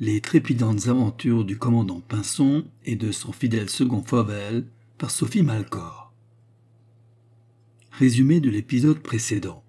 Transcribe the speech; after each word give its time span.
Les 0.00 0.20
trépidantes 0.20 0.88
aventures 0.88 1.44
du 1.44 1.58
commandant 1.58 2.00
Pinson 2.00 2.64
et 2.84 2.96
de 2.96 3.12
son 3.12 3.30
fidèle 3.30 3.68
second 3.68 4.02
Fauvel 4.02 4.66
par 4.98 5.10
Sophie 5.10 5.42
Malcor. 5.42 6.12
Résumé 7.92 8.40
de 8.40 8.50
l'épisode 8.50 9.00
précédent. 9.00 9.62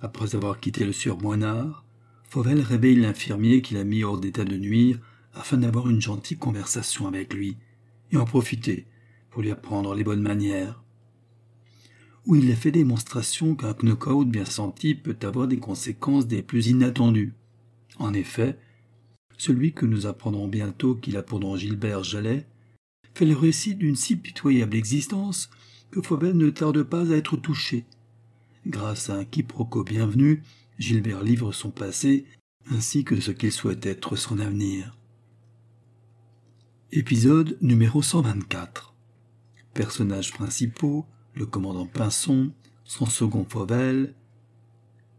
Après 0.00 0.36
avoir 0.36 0.60
quitté 0.60 0.84
le 0.84 0.92
sieur 0.92 1.18
Moinard, 1.18 1.84
Fauvel 2.28 2.60
réveille 2.60 2.96
l'infirmier 2.96 3.62
qu'il 3.62 3.78
a 3.78 3.84
mis 3.84 4.04
hors 4.04 4.20
d'état 4.20 4.44
de 4.44 4.56
nuire 4.56 5.00
afin 5.32 5.56
d'avoir 5.56 5.88
une 5.88 6.00
gentille 6.00 6.36
conversation 6.36 7.08
avec 7.08 7.32
lui 7.32 7.56
et 8.12 8.16
en 8.18 8.26
profiter 8.26 8.86
pour 9.30 9.42
lui 9.42 9.50
apprendre 9.50 9.94
les 9.94 10.04
bonnes 10.04 10.22
manières. 10.22 10.84
Où 12.26 12.36
il 12.36 12.52
a 12.52 12.54
fait 12.54 12.70
démonstration 12.70 13.56
qu'un 13.56 13.74
knockout 13.82 14.28
bien 14.28 14.44
senti 14.44 14.94
peut 14.94 15.16
avoir 15.22 15.48
des 15.48 15.58
conséquences 15.58 16.28
des 16.28 16.42
plus 16.42 16.68
inattendues. 16.68 17.32
En 17.98 18.12
effet, 18.12 18.58
celui 19.38 19.72
que 19.72 19.86
nous 19.86 20.06
apprendrons 20.06 20.48
bientôt 20.48 20.94
qu'il 20.94 21.16
a 21.16 21.22
pour 21.22 21.40
nom 21.40 21.56
Gilbert 21.56 22.04
Jallet, 22.04 22.46
fait 23.14 23.26
le 23.26 23.36
récit 23.36 23.74
d'une 23.74 23.96
si 23.96 24.16
pitoyable 24.16 24.76
existence 24.76 25.50
que 25.90 26.02
Fauvel 26.02 26.36
ne 26.36 26.50
tarde 26.50 26.82
pas 26.82 27.12
à 27.12 27.16
être 27.16 27.36
touché. 27.36 27.84
Grâce 28.66 29.10
à 29.10 29.14
un 29.16 29.24
quiproquo 29.24 29.84
bienvenu, 29.84 30.42
Gilbert 30.78 31.22
livre 31.22 31.52
son 31.52 31.70
passé 31.70 32.24
ainsi 32.70 33.04
que 33.04 33.20
ce 33.20 33.30
qu'il 33.30 33.52
souhaite 33.52 33.84
être 33.86 34.16
son 34.16 34.38
avenir. 34.38 34.96
Épisode 36.92 37.58
numéro 37.60 38.02
124 38.02 38.94
Personnages 39.74 40.32
principaux 40.32 41.06
le 41.34 41.46
commandant 41.46 41.86
Pinson, 41.86 42.52
son 42.84 43.06
second 43.06 43.44
Fauvel, 43.48 44.14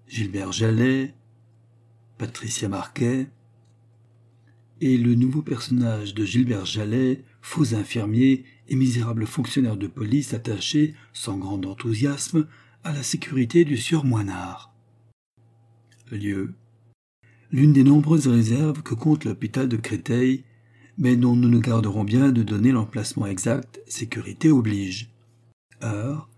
Gilbert 0.07 0.51
Jallet, 0.51 1.13
Patricia 2.17 2.69
Marquet, 2.69 3.27
et 4.81 4.97
le 4.97 5.15
nouveau 5.15 5.41
personnage 5.41 6.13
de 6.13 6.25
Gilbert 6.25 6.65
Jallet, 6.65 7.23
faux 7.41 7.75
infirmier 7.75 8.43
et 8.67 8.75
misérable 8.75 9.25
fonctionnaire 9.25 9.77
de 9.77 9.87
police 9.87 10.33
attaché, 10.33 10.93
sans 11.13 11.37
grand 11.37 11.65
enthousiasme, 11.65 12.47
à 12.83 12.93
la 12.93 13.03
sécurité 13.03 13.65
du 13.65 13.77
sieur 13.77 14.05
Moinard. 14.05 14.73
Lieu. 16.11 16.53
L'une 17.51 17.73
des 17.73 17.83
nombreuses 17.83 18.27
réserves 18.27 18.83
que 18.83 18.93
compte 18.93 19.23
l'hôpital 19.23 19.67
de 19.69 19.77
Créteil, 19.77 20.43
mais 20.97 21.15
dont 21.15 21.35
nous 21.35 21.49
nous 21.49 21.61
garderons 21.61 22.03
bien 22.03 22.31
de 22.31 22.43
donner 22.43 22.71
l'emplacement 22.71 23.25
exact, 23.25 23.81
sécurité 23.87 24.51
oblige. 24.51 25.09
Heure. 25.83 26.29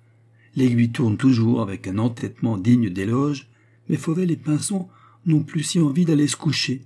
L'aiguille 0.56 0.92
tourne 0.92 1.18
toujours 1.18 1.62
avec 1.62 1.88
un 1.88 1.98
entêtement 1.98 2.58
digne 2.58 2.90
d'éloge, 2.90 3.48
mais 3.90 3.98
Fauvel 3.98 4.32
et 4.32 4.38
Pinson 4.38 4.88
n'ont 5.26 5.44
plus 5.44 5.64
si 5.64 5.80
envie 5.80 6.06
d'aller 6.06 6.28
se 6.28 6.36
coucher. 6.36 6.82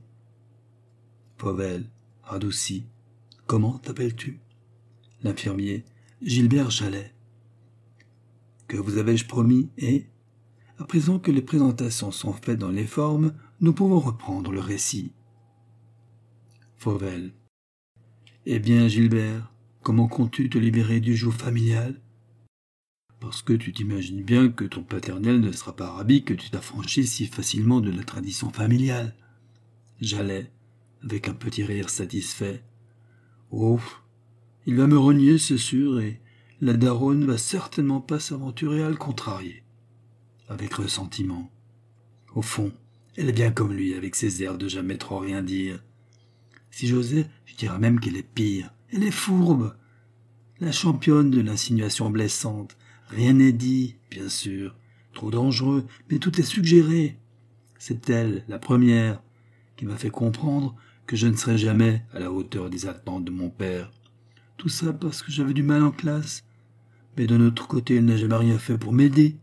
Fauvel, 1.42 1.90
radouci. 2.22 2.86
Comment 3.48 3.80
t'appelles-tu? 3.80 4.42
L'infirmier. 5.24 5.86
Gilbert 6.22 6.70
Jallet. 6.70 7.16
Que 8.68 8.78
vous 8.78 9.00
avais-je 9.00 9.26
promis 9.26 9.72
et? 9.76 10.06
À 10.78 10.84
présent 10.84 11.18
que 11.18 11.32
les 11.32 11.42
présentations 11.42 12.12
sont 12.12 12.34
faites 12.34 12.60
dans 12.60 12.70
les 12.70 12.86
formes, 12.86 13.34
nous 13.60 13.74
pouvons 13.74 14.00
reprendre 14.00 14.52
le 14.52 14.60
récit. 14.60 15.14
Fauvel. 16.78 17.34
Eh 18.46 18.60
bien, 18.60 18.88
Gilbert, 18.88 19.52
comment 19.82 20.08
comptes-tu 20.08 20.48
te 20.48 20.60
libérer 20.60 21.00
du 21.00 21.16
joug 21.16 21.32
familial? 21.32 22.00
Parce 23.20 23.42
que 23.42 23.54
tu 23.54 23.74
t'imagines 23.74 24.22
bien 24.22 24.50
que 24.50 24.66
ton 24.66 24.84
paternel 24.84 25.40
ne 25.40 25.52
sera 25.52 25.76
pas 25.76 25.90
ravi 25.90 26.24
que 26.24 26.36
tu 26.36 26.52
t'affranchis 26.52 27.08
si 27.08 27.26
facilement 27.26 27.82
de 27.82 27.90
la 27.90 28.04
tradition 28.04 28.52
familiale. 28.52 29.16
Jallet 30.02 30.52
avec 31.04 31.28
un 31.28 31.34
petit 31.34 31.64
rire 31.64 31.90
satisfait. 31.90 32.64
Oh, 33.52 33.80
il 34.66 34.76
va 34.76 34.88
me 34.88 34.98
renier, 34.98 35.38
c'est 35.38 35.58
sûr, 35.58 36.00
et 36.00 36.22
la 36.62 36.74
daronne 36.74 37.26
va 37.26 37.38
certainement 37.38 38.02
pas 38.02 38.20
s'aventurer 38.20 38.84
à 38.84 38.90
le 38.90 38.96
contrarier. 38.96 39.64
Avec 40.48 40.74
ressentiment. 40.74 41.52
Au 42.36 42.42
fond, 42.42 42.72
elle 43.16 43.30
est 43.30 43.34
bien 43.34 43.52
comme 43.52 43.74
lui, 43.74 43.94
avec 43.96 44.16
ses 44.16 44.44
airs 44.44 44.58
de 44.58 44.68
jamais 44.68 44.98
trop 44.98 45.18
rien 45.18 45.42
dire. 45.42 45.84
Si 46.70 46.88
j'osais, 46.88 47.28
je 47.46 47.56
dirais 47.56 47.80
même 47.80 48.00
qu'elle 48.00 48.16
est 48.16 48.24
pire. 48.24 48.74
Elle 48.94 49.04
est 49.04 49.12
fourbe. 49.12 49.76
La 50.60 50.72
championne 50.72 51.32
de 51.32 51.42
l'insinuation 51.42 52.10
blessante. 52.10 52.78
Rien 53.08 53.34
n'est 53.34 53.52
dit, 53.52 53.98
bien 54.10 54.30
sûr. 54.30 54.76
Trop 55.14 55.32
dangereux, 55.32 55.86
mais 56.10 56.20
tout 56.20 56.40
est 56.40 56.46
suggéré. 56.46 57.18
C'est 57.78 58.10
elle, 58.10 58.46
la 58.48 58.60
première, 58.60 59.22
qui 59.76 59.86
m'a 59.86 59.98
fait 59.98 60.12
comprendre 60.12 60.76
que 61.12 61.18
je 61.18 61.28
ne 61.28 61.36
serai 61.36 61.58
jamais 61.58 62.06
à 62.14 62.20
la 62.20 62.32
hauteur 62.32 62.70
des 62.70 62.86
attentes 62.86 63.26
de 63.26 63.32
mon 63.32 63.50
père. 63.50 63.92
Tout 64.56 64.70
ça 64.70 64.94
parce 64.94 65.22
que 65.22 65.30
j'avais 65.30 65.54
du 65.54 65.62
mal 65.62 65.84
en 65.84 65.92
classe. 65.92 66.46
Mais 67.18 67.28
d'un 67.28 67.42
autre 67.42 67.68
côté, 67.68 67.98
elle 67.98 68.06
n'a 68.06 68.16
jamais 68.16 68.38
rien 68.38 68.58
fait 68.58 68.78
pour 68.78 68.94
m'aider. 68.94 69.36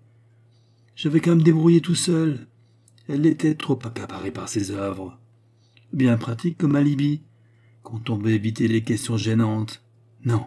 J'avais 0.96 1.20
qu'à 1.20 1.34
me 1.34 1.42
débrouiller 1.42 1.82
tout 1.82 1.94
seul. 1.94 2.46
Elle 3.06 3.26
était 3.26 3.54
trop 3.54 3.78
accaparée 3.84 4.30
par 4.30 4.48
ses 4.48 4.70
œuvres. 4.70 5.20
Bien 5.92 6.16
pratique 6.16 6.56
comme 6.56 6.74
alibi, 6.74 7.20
quand 7.82 8.08
on 8.08 8.16
veut 8.16 8.32
éviter 8.32 8.66
les 8.66 8.82
questions 8.82 9.18
gênantes. 9.18 9.84
Non, 10.24 10.46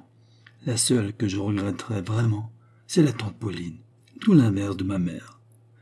la 0.65 0.75
seule 0.75 1.13
que 1.13 1.27
je 1.27 1.37
regretterais 1.37 2.01
vraiment, 2.01 2.51
c'est 2.87 3.03
la 3.03 3.13
tante 3.13 3.37
Pauline, 3.37 3.77
tout 4.21 4.33
l'inverse 4.33 4.75
de 4.75 4.83
ma 4.83 4.97
mère. 4.97 5.39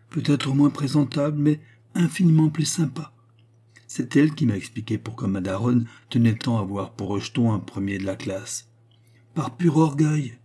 Peut-être 0.09 0.53
moins 0.53 0.69
présentable, 0.69 1.37
mais 1.37 1.61
infiniment 1.95 2.49
plus 2.49 2.65
sympa. 2.65 3.13
C'est 3.91 4.15
elle 4.15 4.35
qui 4.35 4.45
m'a 4.45 4.55
expliqué 4.55 4.99
pourquoi 4.99 5.27
Madaron 5.27 5.83
tenait 6.11 6.35
tant 6.35 6.59
à 6.59 6.63
voir 6.63 6.93
pour 6.93 7.07
rejeton 7.07 7.53
un 7.53 7.59
premier 7.59 7.97
de 7.97 8.05
la 8.05 8.15
classe. 8.15 8.69
Par 9.33 9.57
pur 9.57 9.77
orgueil. 9.77 10.37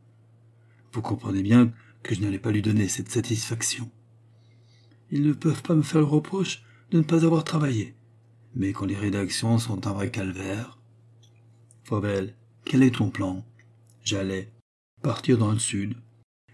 Vous 0.93 1.03
comprenez 1.03 1.43
bien 1.43 1.71
que 2.03 2.15
je 2.15 2.23
n'allais 2.23 2.39
pas 2.39 2.53
lui 2.53 2.63
donner 2.63 2.89
cette 2.89 3.11
satisfaction. 3.11 3.91
Ils 5.11 5.23
ne 5.23 5.35
peuvent 5.35 5.63
pas 5.63 5.75
me 5.75 5.83
faire 5.83 6.01
le 6.01 6.07
reproche 6.07 6.63
de 6.91 6.97
ne 6.97 7.03
pas 7.03 7.27
avoir 7.27 7.45
travaillé. 7.45 7.95
Mais 8.55 8.73
quand 8.73 8.87
les 8.87 8.97
rédactions 8.97 9.59
sont 9.59 9.87
un 9.87 9.93
vrai 9.93 10.11
calvaire. 10.11 10.79
Fauvel, 11.85 12.35
quel 12.65 12.83
est 12.83 12.95
ton 12.95 13.11
plan? 13.11 13.45
J'allais 14.05 14.51
partir 15.03 15.37
dans 15.37 15.53
le 15.53 15.59
sud, 15.59 15.97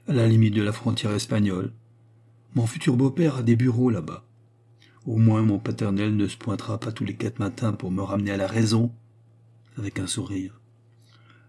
à 0.08 0.12
la 0.12 0.26
limite 0.26 0.54
de 0.54 0.62
la 0.62 0.72
frontière 0.72 1.12
espagnole. 1.12 1.72
Mon 2.56 2.66
futur 2.66 2.96
beau-père 2.96 3.36
a 3.36 3.42
des 3.44 3.54
bureaux 3.54 3.90
là-bas. 3.90 4.26
Au 5.06 5.16
moins 5.16 5.42
mon 5.42 5.58
paternel 5.58 6.16
ne 6.16 6.28
se 6.28 6.36
pointera 6.36 6.78
pas 6.78 6.92
tous 6.92 7.04
les 7.04 7.16
quatre 7.16 7.38
matins 7.38 7.72
pour 7.72 7.90
me 7.90 8.02
ramener 8.02 8.32
à 8.32 8.36
la 8.36 8.46
raison, 8.46 8.92
avec 9.76 9.98
un 9.98 10.06
sourire. 10.06 10.60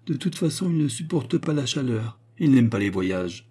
De 0.06 0.13
toute 0.13 0.35
façon, 0.35 0.69
il 0.69 0.78
ne 0.78 0.88
supporte 0.88 1.38
pas 1.38 1.53
la 1.53 1.66
chaleur, 1.66 2.19
il 2.40 2.51
n'aime 2.51 2.69
pas 2.69 2.79
les 2.79 2.90
voyages. 2.90 3.47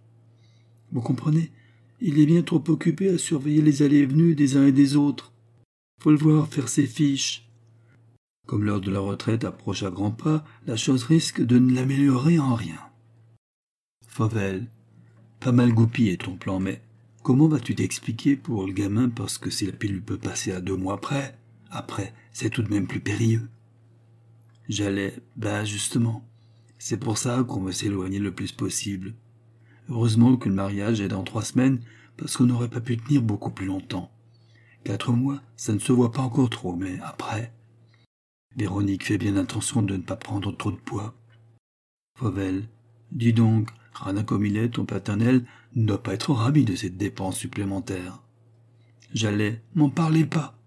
Vous 0.91 1.00
comprenez? 1.00 1.53
Il 2.00 2.19
est 2.19 2.27
bien 2.27 2.43
trop 2.43 2.65
occupé 2.69 3.10
à 3.10 3.19
surveiller 3.19 3.60
les 3.60 3.83
allées 3.83 3.99
et 3.99 4.06
venues 4.06 4.34
des 4.34 4.56
uns 4.56 4.66
et 4.66 4.72
des 4.72 4.97
autres. 4.97 5.33
Faut 6.00 6.10
le 6.10 6.16
voir 6.16 6.49
faire 6.49 6.69
ses 6.69 6.87
fiches. 6.87 7.47
Comme 8.47 8.65
l'heure 8.65 8.81
de 8.81 8.91
la 8.91 9.00
retraite 9.00 9.44
approche 9.44 9.83
à 9.83 9.91
grands 9.91 10.10
pas, 10.10 10.44
la 10.66 10.77
chose 10.77 11.05
risque 11.05 11.43
de 11.43 11.59
ne 11.59 11.75
l'améliorer 11.75 12.39
en 12.39 12.55
rien. 12.55 12.81
Fauvel, 14.09 14.66
pas 15.41 15.53
mal 15.53 15.72
goupillé 15.72 16.16
ton 16.16 16.37
plan, 16.37 16.59
mais 16.59 16.83
Comment 17.22 17.48
vas-tu 17.48 17.75
t'expliquer 17.75 18.36
pour 18.36 18.66
le 18.66 18.72
gamin 18.72 19.10
parce 19.10 19.36
que 19.36 19.50
si 19.50 19.66
la 19.66 19.72
pilule 19.72 20.03
peut 20.03 20.16
passer 20.16 20.53
à 20.53 20.62
deux 20.62 20.76
mois 20.76 21.00
près, 21.00 21.38
après, 21.70 22.14
c'est 22.32 22.48
tout 22.48 22.62
de 22.62 22.70
même 22.70 22.86
plus 22.86 23.00
périlleux. 23.00 23.48
J'allais, 24.69 25.14
bah 25.36 25.64
justement, 25.64 26.25
c'est 26.78 26.97
pour 26.97 27.19
ça 27.19 27.44
qu'on 27.44 27.60
veut 27.60 27.72
s'éloigner 27.72 28.19
le 28.19 28.34
plus 28.34 28.53
possible. 28.53 29.14
Heureusement 29.91 30.36
que 30.36 30.48
le 30.48 30.54
mariage 30.54 31.03
est 31.03 31.09
dans 31.09 31.22
trois 31.22 31.42
semaines, 31.44 31.80
parce 32.16 32.36
qu'on 32.36 32.47
n'aurait 32.47 32.70
pas 32.70 32.80
pu 32.80 32.97
tenir 32.97 33.20
beaucoup 33.20 33.50
plus 33.50 33.66
longtemps. 33.66 34.10
Quatre 34.84 35.12
mois, 35.12 35.42
ça 35.56 35.75
ne 35.75 35.78
se 35.78 35.92
voit 35.92 36.12
pas 36.12 36.22
encore 36.22 36.48
trop, 36.48 36.75
mais 36.75 36.98
après. 37.03 37.53
Véronique 38.56 39.04
fait 39.04 39.18
bien 39.18 39.36
attention 39.36 39.83
de 39.83 39.97
ne 39.97 40.03
pas 40.03 40.16
prendre 40.16 40.56
trop 40.56 40.71
de 40.71 40.77
poids. 40.77 41.15
Fauvel, 42.18 42.66
dis 43.12 43.34
donc, 43.34 43.71
Il 44.42 44.57
est, 44.57 44.71
ton 44.71 44.84
paternel 44.84 45.45
ne 45.75 45.87
doit 45.87 46.03
pas 46.03 46.15
être 46.15 46.33
ravi 46.33 46.65
de 46.65 46.75
cette 46.75 46.97
dépense 46.97 47.37
supplémentaire. 47.37 48.22
J'allais, 49.13 49.63
m'en 49.75 49.91
parlez 49.91 50.25
pas. 50.25 50.59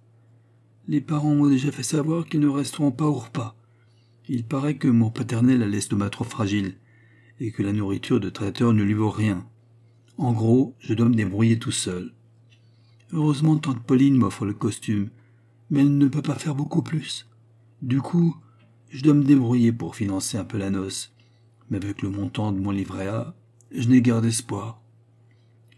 Les 0.87 1.01
parents 1.01 1.33
m'ont 1.33 1.49
déjà 1.49 1.71
fait 1.71 1.83
savoir 1.83 2.25
qu'ils 2.25 2.41
ne 2.41 2.47
resteront 2.47 2.91
pas 2.91 3.05
au 3.05 3.13
repas. 3.13 3.55
Il 4.27 4.43
paraît 4.43 4.77
que 4.77 4.87
mon 4.87 5.09
paternel 5.09 5.63
a 5.63 5.67
l'estomac 5.67 6.09
trop 6.09 6.23
fragile, 6.23 6.75
et 7.39 7.51
que 7.51 7.63
la 7.63 7.73
nourriture 7.73 8.19
de 8.19 8.29
traiteur 8.29 8.73
ne 8.73 8.83
lui 8.83 8.93
vaut 8.93 9.09
rien. 9.09 9.47
En 10.17 10.33
gros, 10.33 10.75
je 10.79 10.93
dois 10.93 11.09
me 11.09 11.15
débrouiller 11.15 11.57
tout 11.57 11.71
seul. 11.71 12.13
Heureusement, 13.11 13.57
tante 13.57 13.83
Pauline 13.83 14.15
m'offre 14.15 14.45
le 14.45 14.53
costume, 14.53 15.09
mais 15.69 15.81
elle 15.81 15.97
ne 15.97 16.07
peut 16.07 16.21
pas 16.21 16.35
faire 16.35 16.55
beaucoup 16.55 16.81
plus. 16.81 17.27
Du 17.81 18.01
coup, 18.01 18.35
je 18.89 19.03
dois 19.03 19.13
me 19.13 19.23
débrouiller 19.23 19.71
pour 19.71 19.95
financer 19.95 20.37
un 20.37 20.45
peu 20.45 20.57
la 20.57 20.69
noce 20.69 21.12
mais 21.69 21.77
avec 21.77 22.01
le 22.01 22.09
montant 22.09 22.51
de 22.51 22.59
mon 22.59 22.71
livret 22.71 23.07
A, 23.07 23.35
je 23.71 23.87
n'ai 23.87 24.01
garde 24.01 24.25
espoir. 24.25 24.81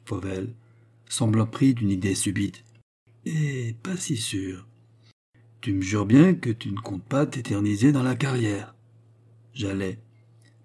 Fauvel, 0.05 0.53
semblant 1.09 1.47
pris 1.47 1.73
d'une 1.73 1.91
idée 1.91 2.15
subite. 2.15 2.63
Et 3.25 3.75
pas 3.81 3.97
si 3.97 4.17
sûr. 4.17 4.67
Tu 5.61 5.73
me 5.73 5.81
jures 5.81 6.05
bien 6.05 6.35
que 6.35 6.51
tu 6.51 6.71
ne 6.71 6.79
comptes 6.79 7.03
pas 7.03 7.25
t'éterniser 7.25 7.91
dans 7.91 8.03
la 8.03 8.15
carrière. 8.15 8.75
J'allais, 9.53 9.99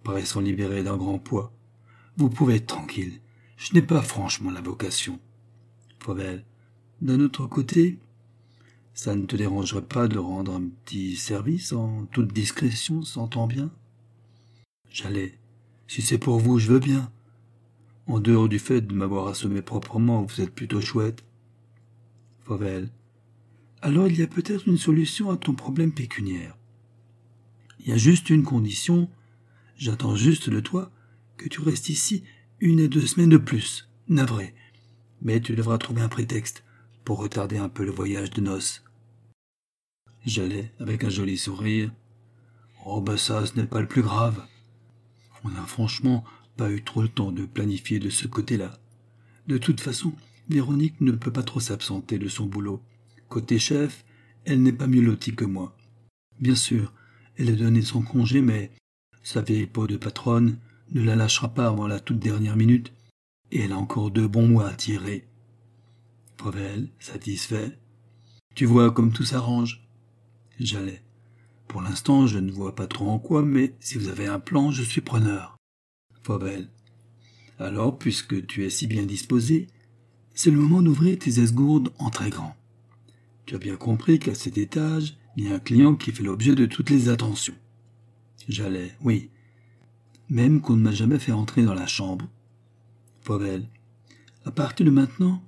paraissant 0.03 0.41
libéré 0.41 0.83
d'un 0.83 0.97
grand 0.97 1.19
poids. 1.19 1.53
Vous 2.17 2.29
pouvez 2.29 2.57
être 2.57 2.67
tranquille. 2.67 3.21
Je 3.57 3.73
n'ai 3.73 3.83
pas 3.83 4.03
franchement 4.03 4.51
la 4.51 4.61
vocation. 4.61 5.19
Fauvel. 6.01 6.45
D'un 7.01 7.21
autre 7.21 7.47
côté, 7.47 7.99
ça 8.93 9.15
ne 9.15 9.25
te 9.25 9.37
dérangerait 9.37 9.87
pas 9.87 10.09
de 10.09 10.19
rendre 10.19 10.55
un 10.55 10.69
petit 10.85 11.17
service 11.17 11.73
en 11.73 12.05
toute 12.07 12.33
discrétion, 12.33 13.03
s'entend 13.03 13.47
bien? 13.47 13.71
J'allais. 14.91 15.39
Si 15.87 16.03
c'est 16.03 16.19
pour 16.19 16.39
vous, 16.39 16.59
je 16.59 16.73
veux 16.73 16.81
bien. 16.81 17.11
En 18.07 18.19
dehors 18.19 18.49
du 18.49 18.59
fait 18.59 18.81
de 18.81 18.93
m'avoir 18.93 19.29
assommé 19.29 19.63
proprement, 19.63 20.23
vous 20.23 20.41
êtes 20.41 20.55
plutôt 20.55 20.81
chouette. 20.81 21.25
Fauvel. 22.43 22.91
Alors 23.83 24.09
il 24.09 24.19
y 24.19 24.23
a 24.23 24.27
peut-être 24.27 24.69
une 24.69 24.77
solution 24.77 25.31
à 25.31 25.37
ton 25.37 25.55
problème 25.55 25.93
pécuniaire. 25.93 26.57
Il 27.79 27.89
y 27.89 27.93
a 27.93 27.97
juste 27.97 28.29
une 28.29 28.43
condition, 28.43 29.09
j'attends 29.77 30.17
juste 30.17 30.51
de 30.51 30.61
toi 30.61 30.91
que 31.37 31.49
tu 31.49 31.61
restes 31.61 31.89
ici 31.89 32.25
une 32.59 32.81
à 32.81 32.89
deux 32.89 33.07
semaines 33.07 33.31
de 33.31 33.39
plus, 33.39 33.89
navré. 34.09 34.55
Mais 35.23 35.41
tu 35.41 35.55
devras 35.55 35.79
trouver 35.79 36.03
un 36.03 36.09
prétexte 36.09 36.65
pour 37.05 37.19
retarder 37.19 37.57
un 37.57 37.69
peu 37.69 37.85
le 37.85 37.91
voyage 37.93 38.31
de 38.31 38.41
noces. 38.41 38.85
J'allais, 40.27 40.73
avec 40.79 41.05
un 41.05 41.09
joli 41.09 41.39
sourire. 41.39 41.91
Oh 42.85 43.01
ben 43.01 43.17
ça, 43.17 43.47
ce 43.47 43.55
n'est 43.55 43.67
pas 43.67 43.81
le 43.81 43.89
plus 43.89 44.03
grave. 44.03 44.45
On 45.45 45.51
n'a 45.51 45.65
franchement 45.65 46.25
pas 46.57 46.71
eu 46.71 46.83
trop 46.83 47.03
le 47.03 47.09
temps 47.09 47.33
de 47.33 47.47
planifier 47.47 47.99
de 47.99 48.11
ce 48.11 48.27
côté-là. 48.27 48.79
De 49.47 49.59
toute 49.59 49.81
façon, 49.81 50.13
Véronique 50.49 51.01
ne 51.01 51.13
peut 51.13 51.33
pas 51.33 51.43
trop 51.43 51.61
s'absenter 51.61 52.19
de 52.19 52.29
son 52.29 52.47
boulot. 52.47 52.83
Côté 53.29 53.59
chef, 53.59 54.05
elle 54.45 54.63
n'est 54.63 54.73
pas 54.73 54.87
mieux 54.87 55.01
lotie 55.01 55.35
que 55.35 55.45
moi. 55.45 55.77
Bien 56.41 56.55
sûr, 56.55 56.93
elle 57.37 57.51
a 57.51 57.53
donné 57.53 57.83
son 57.83 58.03
congé, 58.03 58.43
mais 58.43 58.71
sa 59.23 59.43
vieille 59.43 59.67
peau 59.67 59.87
de 59.87 59.97
patronne 59.97 60.59
ne 60.93 61.03
la 61.03 61.17
lâchera 61.17 61.49
pas 61.49 61.67
avant 61.67 61.87
la 61.87 62.01
toute 62.01 62.19
dernière 62.19 62.57
minute, 62.57 62.93
et 63.53 63.61
elle 63.61 63.73
a 63.73 63.79
encore 63.79 64.11
deux 64.11 64.29
bons 64.29 64.49
mois 64.49 64.69
à 64.69 64.75
tirer. 64.75 65.27
Pavel, 66.37 66.89
satisfait. 66.99 67.79
Tu 68.55 68.67
vois 68.67 68.91
comme 68.91 69.13
tout 69.13 69.25
s'arrange. 69.25 69.87
J'allais. 70.59 71.03
Pour 71.71 71.83
l'instant, 71.83 72.27
je 72.27 72.41
ne 72.41 72.51
vois 72.51 72.75
pas 72.75 72.89
trop 72.89 73.09
en 73.09 73.21
quoi, 73.21 73.45
mais 73.45 73.77
si 73.79 73.97
vous 73.97 74.09
avez 74.09 74.27
un 74.27 74.41
plan, 74.41 74.73
je 74.73 74.83
suis 74.83 75.03
preneur. 75.03 75.57
Pavel. 76.25 76.69
Alors, 77.61 77.97
puisque 77.97 78.45
tu 78.49 78.65
es 78.65 78.71
si 78.71 78.89
bien 78.89 79.05
disposé, 79.05 79.69
c'est 80.35 80.51
le 80.51 80.59
moment 80.59 80.83
d'ouvrir 80.83 81.17
tes 81.17 81.39
esgourdes 81.39 81.93
en 82.01 82.11
très 82.11 82.31
grand. 82.31 82.57
Tu 83.47 83.55
as 83.55 83.59
bien 83.59 83.77
compris 83.77 84.19
qu'à 84.19 84.35
cet 84.35 84.59
étage, 84.59 85.17
il 85.37 85.45
y 85.45 85.53
a 85.53 85.55
un 85.55 85.61
client 85.61 85.95
qui 85.95 86.11
fait 86.11 86.25
l'objet 86.25 86.57
de 86.57 86.67
toutes 86.67 86.91
les 86.91 87.09
attentions. 87.09 87.55
J'allais, 88.49 88.93
oui, 89.05 89.31
même 90.29 90.61
qu'on 90.61 90.75
ne 90.75 90.83
m'a 90.83 90.91
jamais 90.91 91.21
fait 91.21 91.31
entrer 91.31 91.63
dans 91.63 91.75
la 91.75 91.87
chambre. 91.87 92.27
Pavel, 93.25 93.69
à 94.45 94.51
partir 94.51 94.85
de 94.85 94.91
maintenant, 94.91 95.41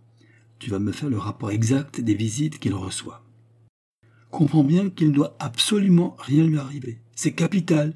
tu 0.60 0.70
vas 0.70 0.78
me 0.78 0.92
faire 0.92 1.10
le 1.10 1.18
rapport 1.18 1.50
exact 1.50 2.00
des 2.00 2.14
visites 2.14 2.60
qu'il 2.60 2.74
reçoit. 2.74 3.21
Comprends 4.32 4.64
bien 4.64 4.88
qu'il 4.88 5.08
ne 5.08 5.12
doit 5.12 5.36
absolument 5.38 6.16
rien 6.18 6.46
lui 6.46 6.56
arriver. 6.56 7.02
C'est 7.14 7.34
capital. 7.34 7.92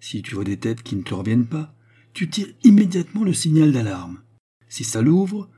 Si 0.00 0.22
tu 0.22 0.34
vois 0.34 0.44
des 0.44 0.56
têtes 0.56 0.82
qui 0.82 0.96
ne 0.96 1.02
te 1.02 1.12
reviennent 1.12 1.46
pas, 1.46 1.74
tu 2.14 2.30
tires 2.30 2.48
immédiatement 2.64 3.22
le 3.22 3.34
signal 3.34 3.70
d'alarme. 3.70 4.22
Si 4.70 4.82
ça 4.82 5.02
l'ouvre, 5.02 5.50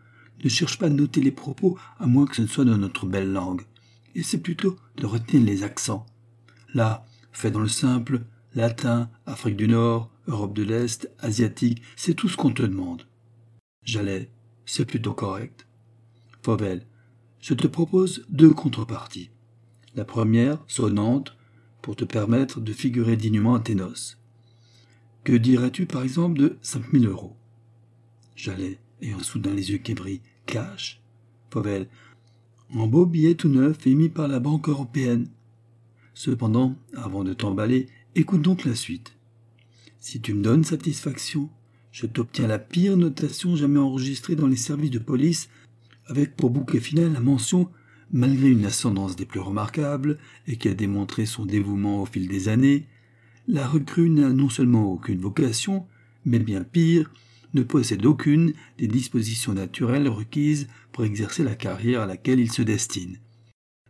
ne 0.42 0.48
cherche 0.48 0.78
pas 0.78 0.86
à 0.86 0.90
noter 0.90 1.20
les 1.20 1.30
propos 1.30 1.78
à 2.00 2.06
moins 2.06 2.26
que 2.26 2.34
ce 2.34 2.42
ne 2.42 2.48
soit 2.48 2.64
dans 2.64 2.76
notre 2.76 3.06
belle 3.06 3.32
langue. 3.32 3.62
Et 4.16 4.24
c'est 4.24 4.42
plutôt 4.42 4.76
de 4.96 5.06
retenir 5.06 5.44
les 5.44 5.62
accents. 5.62 6.06
Là, 6.74 7.06
fait 7.30 7.52
dans 7.52 7.60
le 7.60 7.68
simple, 7.68 8.24
latin, 8.56 9.08
Afrique 9.26 9.56
du 9.56 9.68
Nord, 9.68 10.10
Europe 10.26 10.54
de 10.54 10.64
l'Est, 10.64 11.08
asiatique, 11.20 11.82
c'est 11.94 12.14
tout 12.14 12.28
ce 12.28 12.36
qu'on 12.36 12.50
te 12.50 12.62
demande. 12.62 13.06
J'allais, 13.84 14.32
c'est 14.66 14.86
plutôt 14.86 15.14
correct. 15.14 15.68
Fauvel, 16.42 16.84
je 17.40 17.54
te 17.54 17.68
propose 17.68 18.26
deux 18.28 18.52
contreparties. 18.52 19.30
La 19.94 20.04
première, 20.04 20.62
sonnante, 20.66 21.36
pour 21.82 21.96
te 21.96 22.04
permettre 22.04 22.60
de 22.60 22.72
figurer 22.72 23.16
dignement 23.16 23.54
à 23.54 23.60
tes 23.60 23.74
noces. 23.74 24.18
Que 25.24 25.32
dirais-tu 25.32 25.86
par 25.86 26.02
exemple 26.02 26.38
de 26.38 26.58
cinq 26.62 26.92
mille 26.92 27.06
euros? 27.06 27.36
J'allais, 28.36 28.78
ayant 29.02 29.20
soudain 29.20 29.54
les 29.54 29.70
yeux 29.70 29.78
qui 29.78 29.94
brillent. 29.94 30.20
Cash 30.46 31.00
Fauvel, 31.50 31.88
en 32.74 32.86
beau 32.86 33.06
billet 33.06 33.34
tout 33.34 33.48
neuf 33.48 33.86
émis 33.86 34.08
par 34.08 34.28
la 34.28 34.40
Banque 34.40 34.68
européenne. 34.68 35.28
Cependant, 36.14 36.76
avant 36.94 37.24
de 37.24 37.32
t'emballer, 37.32 37.86
écoute 38.14 38.42
donc 38.42 38.64
la 38.64 38.74
suite. 38.74 39.14
Si 40.00 40.20
tu 40.20 40.34
me 40.34 40.42
donnes 40.42 40.64
satisfaction, 40.64 41.50
je 41.90 42.06
t'obtiens 42.06 42.46
la 42.46 42.58
pire 42.58 42.96
notation 42.96 43.56
jamais 43.56 43.78
enregistrée 43.78 44.36
dans 44.36 44.46
les 44.46 44.56
services 44.56 44.90
de 44.90 44.98
police, 44.98 45.48
avec 46.06 46.36
pour 46.36 46.50
bouquet 46.50 46.80
final 46.80 47.12
la 47.12 47.20
mention 47.20 47.70
malgré 48.12 48.48
une 48.48 48.64
ascendance 48.64 49.16
des 49.16 49.26
plus 49.26 49.40
remarquables 49.40 50.18
et 50.46 50.56
qui 50.56 50.68
a 50.68 50.74
démontré 50.74 51.26
son 51.26 51.44
dévouement 51.44 52.02
au 52.02 52.06
fil 52.06 52.28
des 52.28 52.48
années, 52.48 52.86
la 53.46 53.66
recrue 53.66 54.10
n'a 54.10 54.30
non 54.30 54.48
seulement 54.48 54.92
aucune 54.92 55.20
vocation, 55.20 55.86
mais 56.24 56.38
bien 56.38 56.64
pire, 56.64 57.10
ne 57.54 57.62
possède 57.62 58.04
aucune 58.04 58.52
des 58.78 58.88
dispositions 58.88 59.54
naturelles 59.54 60.08
requises 60.08 60.68
pour 60.92 61.04
exercer 61.04 61.42
la 61.42 61.54
carrière 61.54 62.02
à 62.02 62.06
laquelle 62.06 62.40
il 62.40 62.52
se 62.52 62.62
destine. 62.62 63.18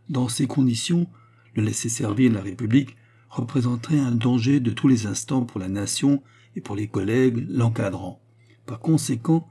Dans 0.07 0.29
ces 0.29 0.47
conditions, 0.47 1.07
le 1.55 1.63
laisser 1.63 1.89
servir 1.89 2.31
la 2.31 2.41
République 2.41 2.95
représenterait 3.29 3.99
un 3.99 4.11
danger 4.11 4.59
de 4.59 4.71
tous 4.71 4.87
les 4.87 5.05
instants 5.05 5.43
pour 5.43 5.59
la 5.59 5.69
nation 5.69 6.23
et 6.55 6.61
pour 6.61 6.75
les 6.75 6.87
collègues 6.87 7.45
l'encadrant. 7.49 8.21
Par 8.65 8.79
conséquent, 8.79 9.47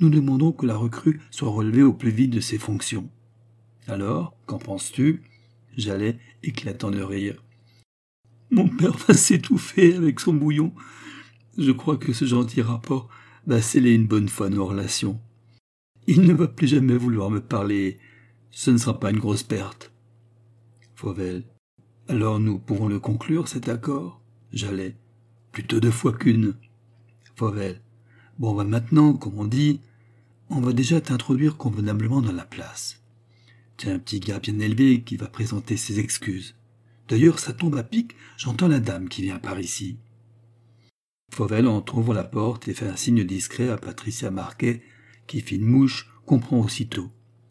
nous 0.00 0.08
demandons 0.08 0.52
que 0.52 0.66
la 0.66 0.76
recrue 0.76 1.20
soit 1.30 1.50
relevée 1.50 1.82
au 1.82 1.92
plus 1.92 2.10
vite 2.10 2.30
de 2.30 2.40
ses 2.40 2.58
fonctions. 2.58 3.08
Alors, 3.88 4.36
qu'en 4.46 4.58
penses-tu? 4.58 5.22
J'allais, 5.76 6.18
éclatant 6.42 6.90
de 6.90 7.02
rire. 7.02 7.42
Mon 8.50 8.68
père 8.68 8.96
va 8.96 9.14
s'étouffer 9.14 9.94
avec 9.94 10.20
son 10.20 10.34
bouillon. 10.34 10.72
Je 11.58 11.72
crois 11.72 11.96
que 11.96 12.12
ce 12.12 12.24
gentil 12.24 12.62
rapport 12.62 13.08
va 13.46 13.60
sceller 13.60 13.92
une 13.92 14.06
bonne 14.06 14.28
fois 14.28 14.50
nos 14.50 14.66
relations. 14.66 15.20
Il 16.06 16.22
ne 16.22 16.34
va 16.34 16.48
plus 16.48 16.66
jamais 16.66 16.96
vouloir 16.96 17.30
me 17.30 17.40
parler. 17.40 17.98
Ce 18.50 18.70
ne 18.70 18.76
sera 18.76 18.98
pas 19.00 19.10
une 19.10 19.18
grosse 19.18 19.42
perte. 19.42 19.92
Fauvel. 20.94 21.44
Alors 22.08 22.38
nous 22.38 22.58
pourrons 22.58 22.88
le 22.88 23.00
conclure, 23.00 23.48
cet 23.48 23.68
accord? 23.68 24.20
J'allais. 24.52 24.96
Plutôt 25.50 25.80
deux 25.80 25.90
fois 25.90 26.12
qu'une. 26.12 26.54
Fauvel. 27.36 27.80
Bon, 28.38 28.54
bah 28.54 28.64
maintenant, 28.64 29.14
comme 29.14 29.38
on 29.38 29.46
dit, 29.46 29.80
on 30.50 30.60
va 30.60 30.72
déjà 30.72 31.00
t'introduire 31.00 31.56
convenablement 31.56 32.20
dans 32.20 32.32
la 32.32 32.44
place. 32.44 33.01
Tu 33.82 33.90
un 33.90 33.98
petit 33.98 34.20
gars 34.20 34.38
bien 34.38 34.60
élevé 34.60 35.02
qui 35.02 35.16
va 35.16 35.26
présenter 35.26 35.76
ses 35.76 35.98
excuses. 35.98 36.54
D'ailleurs, 37.08 37.40
ça 37.40 37.52
tombe 37.52 37.74
à 37.74 37.82
pic, 37.82 38.14
j'entends 38.36 38.68
la 38.68 38.78
dame 38.78 39.08
qui 39.08 39.22
vient 39.22 39.40
par 39.40 39.58
ici. 39.58 39.96
Fauvel 41.32 41.66
entr'ouvre 41.66 42.14
la 42.14 42.22
porte 42.22 42.68
et 42.68 42.74
fait 42.74 42.86
un 42.86 42.94
signe 42.94 43.24
discret 43.24 43.70
à 43.70 43.76
Patricia 43.76 44.30
Marquet, 44.30 44.84
qui 45.26 45.40
fit 45.40 45.56
une 45.56 45.64
mouche, 45.64 46.08
comprend 46.26 46.60
aussitôt. 46.60 47.10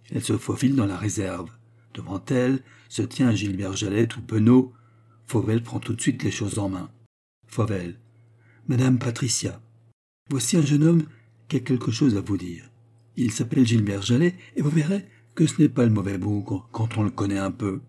Elle 0.10 0.24
se 0.24 0.38
faufile 0.38 0.78
dans 0.78 0.86
la 0.86 0.96
réserve. 0.96 1.50
Devant 1.94 2.24
elle 2.30 2.64
se 2.88 3.02
tient 3.02 3.36
Gilbert 3.36 3.76
Jallet 3.76 4.08
tout 4.08 4.22
penaud. 4.22 4.72
Fauvel 5.28 5.62
prend 5.62 5.82
tout 5.82 5.96
de 5.96 6.02
suite 6.02 6.24
les 6.24 6.32
choses 6.32 6.60
en 6.60 6.70
main. 6.70 6.90
Fauvel. 7.46 8.00
Madame 8.70 9.00
Patricia. 9.00 9.62
Voici 10.30 10.56
un 10.56 10.66
jeune 10.66 10.86
homme 10.86 11.04
qui 11.50 11.58
a 11.58 11.60
quelque 11.60 11.92
chose 11.92 12.16
à 12.16 12.22
vous 12.22 12.38
dire. 12.38 12.72
Il 13.18 13.34
s'appelle 13.34 13.68
Gilbert 13.68 14.02
Jallet, 14.02 14.36
et 14.56 14.62
vous 14.62 14.70
verrez 14.70 15.06
que 15.36 15.48
ce 15.48 15.62
n'est 15.62 15.70
pas 15.70 15.86
le 15.86 15.92
mauvais 15.92 16.18
bougre 16.18 16.68
quand 16.72 16.98
on 16.98 17.04
le 17.04 17.10
connaît 17.10 17.38
un 17.38 17.52
peu. 17.52 17.82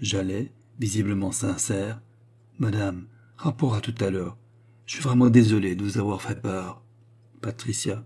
Jallet, 0.00 0.52
visiblement 0.78 1.32
sincère. 1.32 2.00
Madame, 2.58 3.06
rapport 3.36 3.74
à 3.74 3.80
tout 3.80 3.94
à 4.00 4.10
l'heure. 4.10 4.36
Je 4.86 4.94
suis 4.94 5.02
vraiment 5.02 5.30
désolé 5.30 5.76
de 5.76 5.84
vous 5.84 5.98
avoir 5.98 6.20
fait 6.20 6.40
peur. 6.40 6.82
Patricia. 7.40 8.04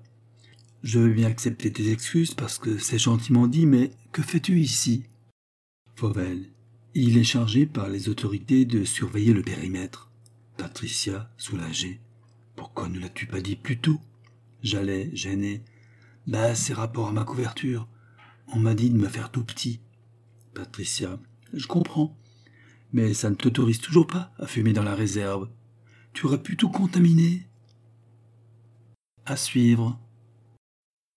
Je 0.83 1.01
veux 1.01 1.13
bien 1.13 1.29
accepter 1.29 1.73
tes 1.73 1.91
excuses 1.91 2.35
parce 2.35 2.59
que 2.59 2.79
c'est 2.79 2.99
gentiment 2.99 3.49
dit, 3.49 3.67
mais 3.67 3.91
que 4.13 4.23
fais-tu 4.23 4.61
ici? 4.61 5.05
Fauvel. 5.97 6.47
Il 6.95 7.19
est 7.19 7.25
chargé 7.25 7.67
par 7.67 7.89
les 7.89 8.09
autorités 8.09 8.65
de 8.65 8.85
surveiller 8.85 9.33
le 9.33 9.43
périmètre. 9.43 10.11
Patricia, 10.57 11.31
soulagée. 11.37 12.01
Pourquoi 12.57 12.89
ne 12.89 12.99
l'as-tu 12.99 13.27
pas 13.27 13.41
dit 13.41 13.57
plus 13.57 13.79
tôt? 13.79 14.01
J'allais, 14.63 15.11
gêné. 15.15 15.63
Bah, 16.27 16.55
c'est 16.55 16.75
rapport 16.75 17.09
à 17.09 17.13
ma 17.13 17.25
couverture. 17.25 17.89
On 18.53 18.59
m'a 18.59 18.75
dit 18.75 18.91
de 18.91 18.97
me 18.97 19.09
faire 19.09 19.31
tout 19.31 19.45
petit. 19.45 19.81
Patricia. 20.55 21.19
Je 21.53 21.67
comprends. 21.67 22.17
Mais 22.93 23.13
ça 23.13 23.29
ne 23.29 23.35
t'autorise 23.35 23.81
toujours 23.81 24.07
pas 24.07 24.33
à 24.39 24.47
fumer 24.47 24.73
dans 24.73 24.83
la 24.83 24.95
réserve. 24.95 25.51
Tu 26.15 26.27
aurais 26.27 26.43
pu 26.43 26.57
tout 26.57 26.71
contaminer. 26.71 27.47
À 29.27 29.37
suivre. 29.37 30.01